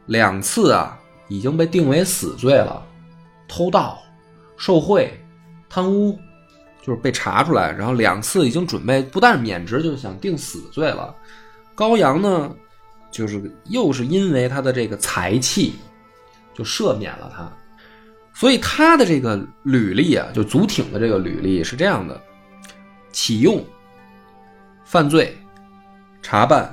[0.05, 0.95] 两次啊
[1.27, 2.79] 已经被定为死罪了，
[3.47, 4.01] 偷盗、
[4.57, 5.11] 受贿、
[5.69, 6.17] 贪污，
[6.81, 11.15] 就是被查出来，然后两次已经准备不但是免职，就是想定死罪了。
[11.75, 12.55] 高阳呢，
[13.11, 15.75] 就是又是因为他的这个才气，
[16.53, 17.51] 就赦免了他。
[18.33, 22.21] 所以他的这个履历啊，就祖挺的这个履历是这样的：
[23.11, 23.63] 启用、
[24.85, 25.35] 犯罪、
[26.21, 26.71] 查办、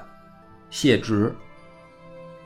[0.69, 1.35] 卸职，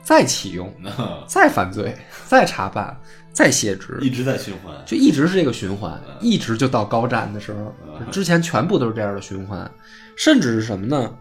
[0.01, 0.73] 再启用，
[1.27, 2.99] 再犯罪，再查办，
[3.31, 4.75] 再卸职，一直在循环。
[4.85, 7.73] 就一直是这个循环，一直就到高战的时候，
[8.11, 9.69] 之前全部都是这样的循环，
[10.15, 11.15] 甚至是什么呢？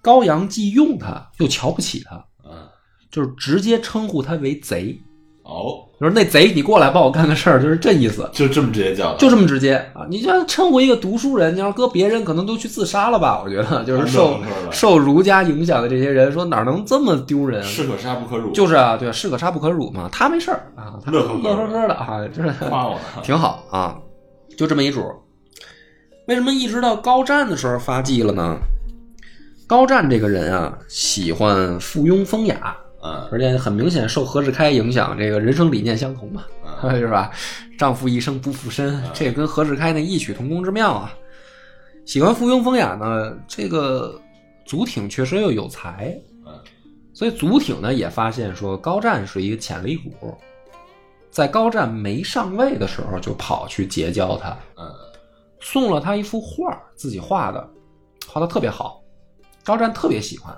[0.00, 2.68] 高阳既用他，又瞧不起他，嗯，
[3.10, 5.00] 就是直接称呼他为贼。
[5.48, 10.04] 哦，就是那贼，你过来帮我干个事儿，就是这意思，就这么直接叫的，就这么直接啊！
[10.10, 13.40] 你就称呼一个读书人，你要搁别人可能都去自杀了吧？
[13.42, 14.38] 我觉得就是受
[14.70, 17.62] 受儒家影响的这些人，说哪能这么丢人？
[17.62, 20.06] 士可杀不可辱，就是啊，对，士可杀不可辱嘛。
[20.12, 23.00] 他没事儿啊，他乐呵呵乐呵呵的啊，就是夸我呢。
[23.24, 23.96] 挺好啊，
[24.58, 25.02] 就这么一主。
[26.26, 28.58] 为什么一直到高湛的时候发迹了呢？
[29.66, 33.28] 高湛这个人啊，喜欢附庸风雅，嗯。
[33.30, 36.44] 而且很明显受何志开影响，这个人生理念相同嘛，
[36.82, 36.96] 嗯。
[36.98, 37.30] 是吧？
[37.78, 41.14] 丈夫一生不负身，这跟何志开那异曲同工之妙啊。
[42.04, 44.20] 喜欢附庸风雅呢，这个
[44.64, 46.52] 祖挺确实又有才，嗯。
[47.12, 50.36] 所以祖挺呢也发现说高湛是一个潜力股，
[51.30, 54.88] 在高湛没上位的时候就跑去结交他，嗯。
[55.60, 57.68] 送了他一幅画，自己画的，
[58.28, 59.02] 画的特别好，
[59.64, 60.56] 高湛特别喜欢。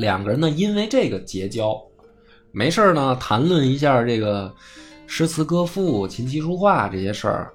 [0.00, 1.78] 两个人呢，因为这个结交，
[2.52, 4.52] 没事儿呢谈论一下这个
[5.06, 7.52] 诗词歌赋、琴棋书画这些事儿。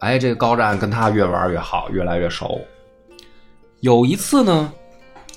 [0.00, 2.60] 哎，这个高湛跟他越玩越好，越来越熟。
[3.80, 4.72] 有一次呢，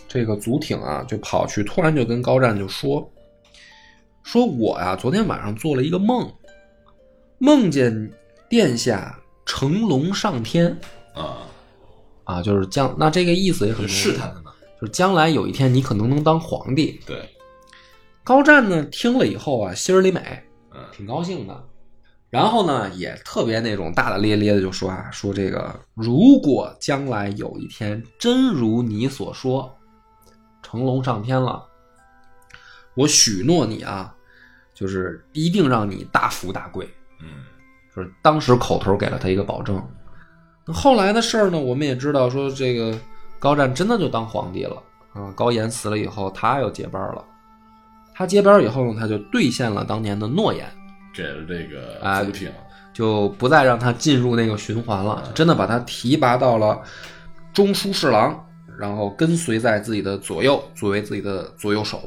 [0.08, 3.08] 这个祖挺啊就跑去，突然就跟高湛就说
[4.24, 6.32] ：“说我呀，昨天晚上做了一个梦，
[7.38, 8.12] 梦见
[8.50, 10.76] 殿下乘龙上天
[11.14, 11.48] 啊，
[12.24, 14.51] 啊，就是将那这个意思也很试探他呢。
[14.82, 17.00] 就是将来有一天你可能能当皇帝。
[17.06, 17.30] 对，
[18.24, 20.20] 高湛呢听了以后啊，心里美，
[20.74, 21.64] 嗯挺高兴的。
[22.32, 29.72] 然后呢，也特别那种大大咧咧的就说啊，说这个如果将来有一天真如你所说，
[30.64, 31.62] 成龙上天了，
[32.96, 34.16] 我许诺你啊，
[34.74, 36.90] 就是一定让你大富大贵。
[37.20, 37.28] 嗯
[37.94, 39.86] 就是当时口头给了他一个保证。
[40.66, 42.98] 那后来的事儿呢，我们也知道，说这个
[43.42, 44.82] 高湛真的就当皇帝了
[45.14, 45.34] 啊。
[45.36, 47.26] 高岩死了以后，他又接班了。
[48.14, 50.72] 他接班以后呢，他就兑现了当年的诺言，
[51.12, 52.24] 给了这个哎
[52.94, 56.80] 就不再让他进入那个循环了，就真的把他提拔到了
[57.52, 58.46] 中书侍郎，
[58.78, 62.02] 然后跟随在自己的左右，作为自己的左右手，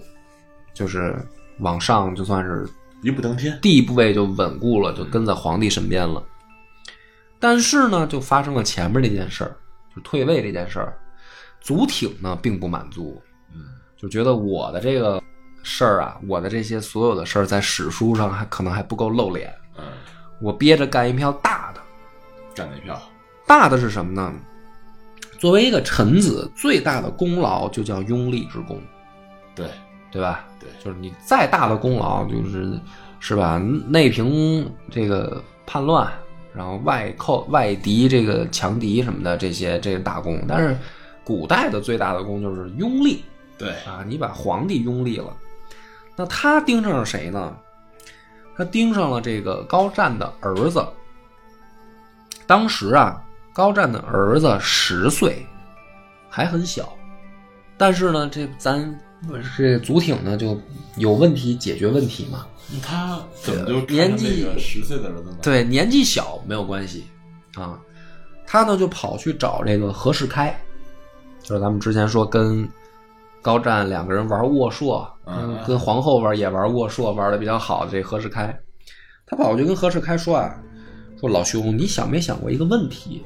[0.73, 1.17] 就是
[1.61, 2.69] 往上就算是
[3.03, 3.59] 一步登天。
[3.61, 6.23] 地位就稳固了，就跟在皇帝身边了。
[7.41, 9.57] 但是呢，就发生了前面那件事儿，
[9.97, 10.97] 就退位这件事儿。
[11.65, 13.21] 祖挺呢并不满足，
[13.55, 13.63] 嗯，
[13.97, 15.21] 就觉得我的这个
[15.63, 19.85] 事儿啊，我的这些所有的事儿在史书上还可能还不够露脸，嗯，
[20.43, 21.81] 我憋着干一票大的。
[22.55, 23.01] 干哪票，
[23.47, 24.33] 大的是什么呢？
[25.39, 28.79] 作为一个臣子，最大的功劳就叫拥立之功，
[29.55, 29.69] 对
[30.13, 30.45] 对吧？
[30.61, 32.79] 对，就是你再大的功劳，就是
[33.21, 33.59] 是吧？
[33.89, 36.13] 内平这个叛乱，
[36.55, 40.41] 然后外寇外敌这个强敌什么的，这些这是大功。
[40.47, 40.77] 但是
[41.25, 43.25] 古代的最大的功就是拥立
[43.57, 45.35] 对，啊，你把皇帝拥立了。
[46.17, 47.57] 那他盯上了谁呢？
[48.57, 50.87] 他盯上了这个高湛的儿子。
[52.47, 53.21] 当时啊，
[53.53, 55.45] 高湛的儿子十岁，
[56.29, 56.93] 还很小，
[57.79, 59.01] 但是呢，这咱
[59.57, 60.61] 这祖挺呢就
[60.97, 62.47] 有问题，解决问题嘛。
[62.83, 67.05] 他怎么就年纪十岁的儿子呢？，对，年纪小没有关系
[67.55, 67.81] 啊。
[68.47, 70.57] 他呢就跑去找这个何世开，
[71.45, 72.67] 就是咱们之前说跟
[73.43, 78.59] 高湛两个人玩握槊，嗯跟皇后玩也玩握槊，玩的比较好的这何世开，
[79.27, 80.59] 他跑去跟何世开说啊，
[81.21, 83.23] 说老兄，你想没想过一个问题？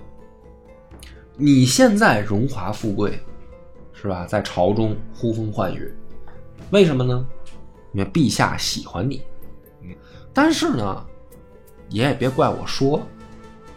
[1.36, 3.20] 你现在荣华富贵，
[3.92, 4.26] 是吧？
[4.26, 5.94] 在朝中呼风唤雨，
[6.72, 7.24] 为什么呢？
[7.92, 9.22] 因为陛下喜欢你。
[9.82, 9.94] 嗯，
[10.34, 11.06] 但是呢，
[11.88, 13.00] 你也别怪我说，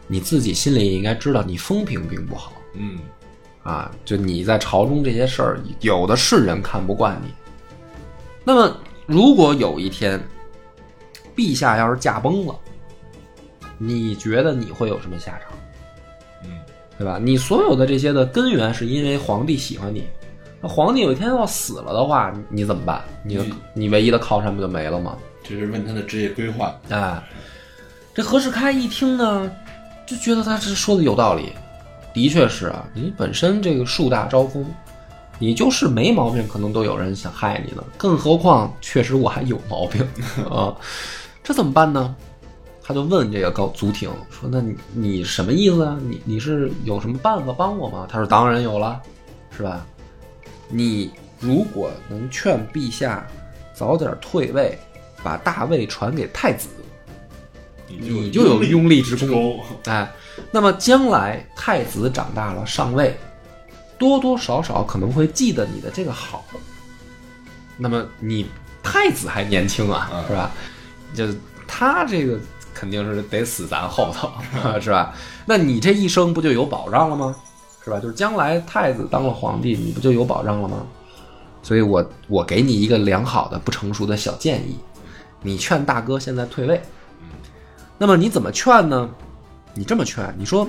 [0.08, 2.98] 你自己心里也应该知道，你风评并不好嗯，
[3.64, 3.92] 啊。
[4.06, 7.32] 就你在朝中这些事儿，有的是人看不惯你。
[8.44, 10.20] 那么，如果有一天，
[11.36, 12.56] 陛下要是驾崩了，
[13.78, 15.52] 你觉得你会有什么下场？
[16.44, 16.60] 嗯，
[16.98, 17.20] 对吧？
[17.22, 20.08] 你所有的这些的根源是因为皇帝喜欢你，
[20.60, 23.02] 那皇帝有一天要死了的话，你你怎么办？
[23.24, 25.18] 你你唯一的靠山不就没了吗？
[25.44, 26.76] 这是问他的职业规划。
[26.90, 27.22] 哎，
[28.14, 29.52] 这何世开一听呢，
[30.06, 31.54] 就觉得他这说的有道理，
[32.14, 34.66] 的确是啊，你本身这个树大招风，
[35.40, 40.06] 你就是没毛病，可能都有人想害你呢，更何况确实我还有毛病
[40.50, 40.76] 啊，
[41.44, 42.16] 这怎么办呢？
[42.84, 45.98] 他就问这个高祖挺说：“那你你什么意思啊？
[46.10, 49.00] 你你是有什么办法帮我吗？”他说：“当然有了，
[49.56, 49.86] 是吧？
[50.68, 53.26] 你如果能劝陛下
[53.74, 54.78] 早点退位，
[55.24, 56.68] 把大位传给太子，
[57.88, 59.60] 你就有拥立之功功。
[59.86, 60.12] 哎，
[60.50, 63.16] 那么将来太子长大了上位，
[63.98, 66.44] 多多少少可能会记得你的这个好。
[67.78, 68.48] 那么你
[68.82, 70.52] 太子还年轻啊，嗯是吧？
[71.14, 71.28] 就
[71.68, 72.40] 他这个
[72.74, 74.32] 肯定是得死咱后头，
[74.80, 75.14] 是吧？
[75.46, 77.36] 那你这一生不就有保障了吗？
[77.84, 78.00] 是吧？
[78.00, 80.86] 就是将来太子当了皇帝，你不就有保障了吗？
[81.64, 84.78] 所以我我给你一个良好的不成熟的小建议，
[85.42, 86.82] 你劝大哥现在退位。
[87.98, 89.10] 那么你怎么劝呢？
[89.74, 90.68] 你这么劝，你说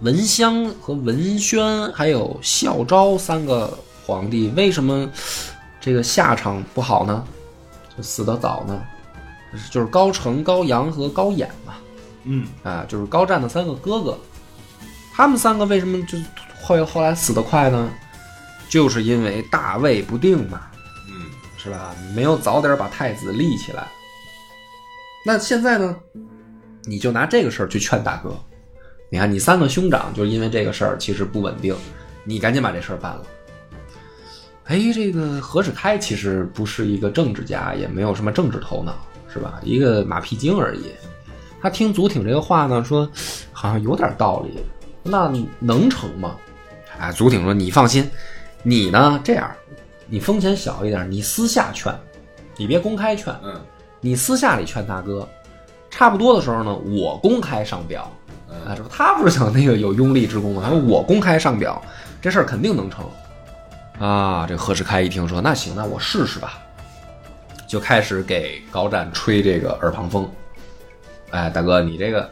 [0.00, 5.08] 文襄和文宣还有孝昭三个皇帝为什么
[5.80, 7.24] 这个下场不好呢？
[7.96, 8.82] 就死得早呢？
[9.70, 11.74] 就是高澄、高阳和高演嘛，
[12.24, 14.18] 嗯，啊，就是高湛的三个哥哥，
[15.12, 16.16] 他们三个为什么就
[16.62, 17.92] 后后来死得快呢？
[18.70, 20.62] 就是因为大位不定嘛，
[21.10, 21.26] 嗯，
[21.58, 21.94] 是吧？
[22.14, 23.86] 没有早点把太子立起来。
[25.26, 25.94] 那现在呢？
[26.84, 28.34] 你就拿这个事儿去劝大哥。
[29.10, 31.76] 你看，你三个兄长就因为这个事儿其实不稳定，
[32.24, 33.22] 你赶紧把这事儿办了。
[34.64, 38.94] 哎，这个何世开其实不是一个政治家，也没有什么政治头脑，
[39.32, 39.60] 是吧？
[39.62, 40.84] 一个马屁精而已。
[41.60, 43.08] 他听祖挺这个话呢，说
[43.52, 44.60] 好像有点道理，
[45.02, 46.36] 那能成吗？
[46.98, 48.08] 哎，祖挺说：“你放心，
[48.62, 49.50] 你呢这样，
[50.06, 51.92] 你风险小一点，你私下劝，
[52.56, 53.60] 你别公开劝，嗯，
[54.00, 55.28] 你私下里劝大哥，
[55.92, 58.10] 差不多的时候呢，我公开上表。
[58.48, 60.62] 啊，这不他不是想那个有拥立之功吗？
[60.64, 61.80] 他说我公开上表，
[62.20, 63.04] 这事儿肯定能成。
[63.98, 66.58] 啊，这何世开一听说，那行，那我试试吧，
[67.66, 70.28] 就开始给高湛吹这个耳旁风。
[71.30, 72.30] 哎，大哥，你这个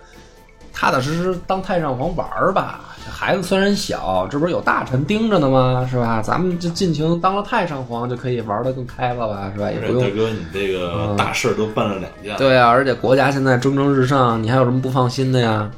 [0.73, 2.81] 踏踏实实当太上皇玩儿吧。
[3.05, 5.89] 这孩子虽然小，这不是有大臣盯着呢吗？
[5.91, 6.21] 是吧？
[6.23, 9.51] 咱们就尽情当了太上皇，就可以玩的更开了吧？
[9.55, 9.71] 是吧？
[9.71, 15.71] 也不用大哥，你这个大事都办了两件，，对啊，而且国家现在蒸蒸日上，你还有什么不放心的呀？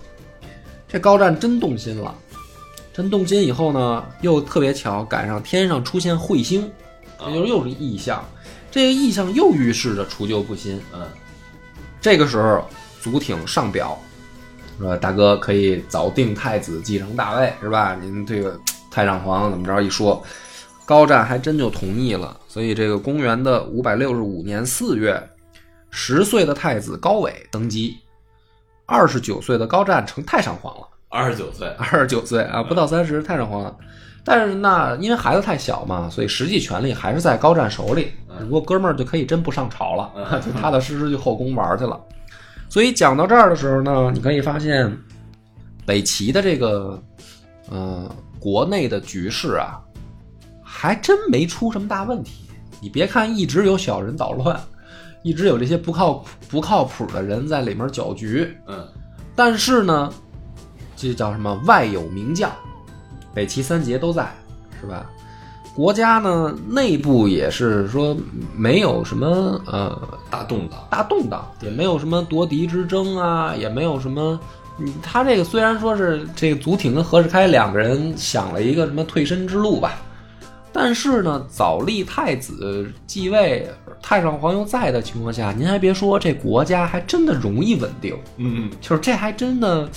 [0.88, 2.14] 这高湛真动心了，
[2.92, 6.70] 真动心以后呢，又特别巧，赶上天上出现彗星，
[7.18, 8.22] 这就是又是异象。
[8.70, 10.80] 这个异象又预示着除旧布新。
[10.92, 11.02] 嗯，
[12.00, 12.64] 这个时候，
[13.00, 13.98] 祖挺上表
[14.78, 17.96] 说：“大哥可以早定太子继承大位，是吧？
[18.00, 18.58] 您这个
[18.90, 20.22] 太上皇怎么着一说，
[20.84, 22.36] 高湛还真就同意了。
[22.48, 25.22] 所以这个公元的五百六十五年四月，
[25.90, 27.96] 十岁的太子高纬登基，
[28.86, 30.86] 二十九岁的高湛成太上皇了。
[31.08, 33.76] 二十九岁，二十九岁啊，不到三十，太上皇了。
[34.24, 38.12] 但是那因为孩子太小嘛，所以实际权力还是在高湛手里。
[38.38, 42.00] 只不过哥们儿就可以真不上朝了， 就踏踏实实去后宫玩去了。
[42.72, 44.90] 所以讲到这儿的时候呢，你可以发现，
[45.84, 46.98] 北齐的这个
[47.68, 48.10] 呃
[48.40, 49.78] 国内的局势啊，
[50.64, 52.46] 还真没出什么大问题。
[52.80, 54.58] 你别看一直有小人捣乱，
[55.22, 58.88] 一直有这些不靠不靠谱的人在里面搅局，嗯，
[59.36, 60.10] 但是呢，
[60.96, 61.54] 这叫什么？
[61.66, 62.50] 外有名将，
[63.34, 64.32] 北齐三杰都在，
[64.80, 65.10] 是吧？
[65.74, 68.16] 国家呢内部也是说
[68.54, 69.98] 没有什么呃
[70.30, 74.38] 大动荡，大动荡，也没有什么夺嫡之争啊，也没有什么。
[74.76, 79.94] 你他这个虽然说是这个祖挺跟何世开两个人想了一个什么退身之路吧，
[80.72, 83.70] 但是呢，早立太子继位，
[84.02, 88.14] 太上皇又在的情况下，您还别说，这国家还真的容易稳定。
[88.36, 89.88] 嗯就是这还真的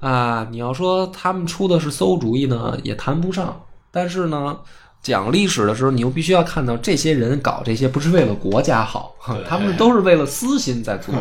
[0.00, 0.46] 啊！
[0.50, 3.56] 你要说他们出的是馊主意呢，也谈不上。
[3.96, 4.54] 但是呢，
[5.00, 9.14] 讲历史的时候，你又必须要看到这些人搞这些不是为了国家好，
[9.48, 11.14] 他们都是为了私心在做。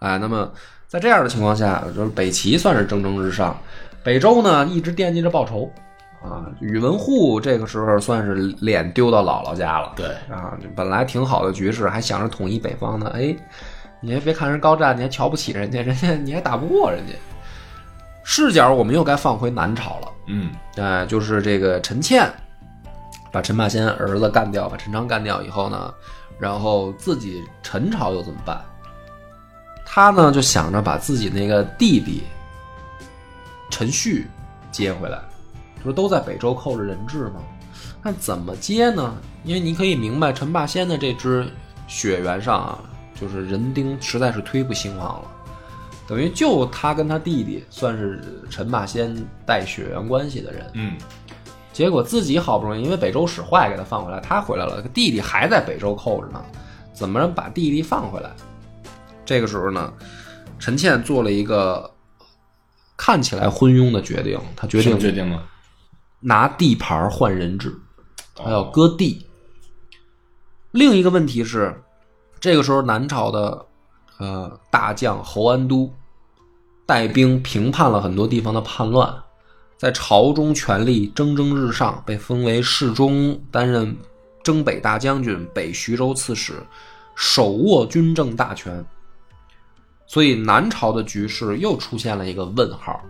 [0.00, 0.50] 哎，那么
[0.88, 3.56] 在这样的情况下，就是北齐算是蒸蒸日上，
[4.02, 5.70] 北周呢一直惦记着报仇
[6.20, 6.50] 啊。
[6.58, 9.92] 宇文护这个时候算是脸丢到姥姥家了。
[9.94, 13.12] 对，啊，本来挺好的局势，还想着统一北方呢。
[13.14, 13.32] 哎，
[14.00, 17.12] 你还别看人高湛，你还瞧不起人家，人家你还打不过人家。
[18.24, 22.32] 视角我们又该放回南朝了，嗯，哎、就是这个陈倩
[23.30, 25.92] 把陈霸先儿子干掉，把陈昌干掉以后呢，
[26.38, 28.60] 然后自己陈朝又怎么办？
[29.84, 32.22] 他呢就想着把自己那个弟弟
[33.70, 34.26] 陈旭
[34.70, 35.18] 接回来，
[35.76, 37.42] 这不是都在北周扣着人质吗？
[38.02, 39.14] 那怎么接呢？
[39.44, 41.50] 因为你可以明白，陈霸先的这支
[41.88, 42.78] 血缘上啊，
[43.20, 45.28] 就是人丁实在是忒不兴旺了，
[46.12, 50.70] 等于就他跟他弟弟算是陈霸先带血缘关系的人。
[50.74, 50.94] 嗯，
[51.72, 56.44] 结果自己好不容易因为北周使坏给他放回来，他回来了，弟弟还在北周扣着呢，
[56.92, 58.30] 怎么把弟弟放回来？
[59.24, 59.90] 这个时候呢，
[60.58, 61.90] 陈倩做了一个
[62.94, 65.42] 看起来昏庸的决定，他决定决定了？
[66.20, 69.26] 拿地盘换人质，哦他要割地。
[70.72, 71.82] 另一个问题是，
[72.38, 73.64] 这个时候南朝的
[74.18, 75.90] 呃大将侯安都
[76.84, 79.14] 带兵平叛了很多地方的叛乱，
[79.78, 83.96] 在朝中权力蒸蒸日上，被封为侍中，担任
[84.42, 86.54] 征北大将军、北徐州刺史，
[87.14, 88.84] 手握军政大权。
[90.06, 93.00] 所以南朝的局势又出现了一个问号，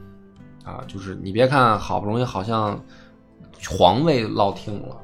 [0.64, 2.81] 啊，就是你别看好不容易好像
[3.68, 4.97] 皇位落听了，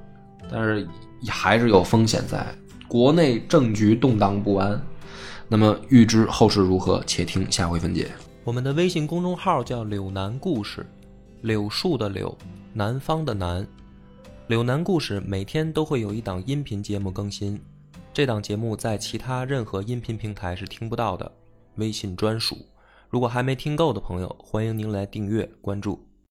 [0.50, 0.86] 但是
[1.26, 2.46] 还是有风险在，
[2.86, 4.80] 国内政局动荡不安。
[5.48, 8.08] 那么预知后事如何，且听下回分解。
[8.48, 10.86] 我们的微信公众号叫“柳南故事”，
[11.44, 12.34] 柳树的柳，
[12.72, 13.68] 南方的南。
[14.46, 17.60] 柳南故事每天都会有一档音频节目更新，
[18.10, 21.30] 这档节目在其他任何音频平台是听不到的，
[21.74, 22.56] 微信专属。
[23.10, 26.07] 如果还没听够的朋友，欢迎您来订阅关注。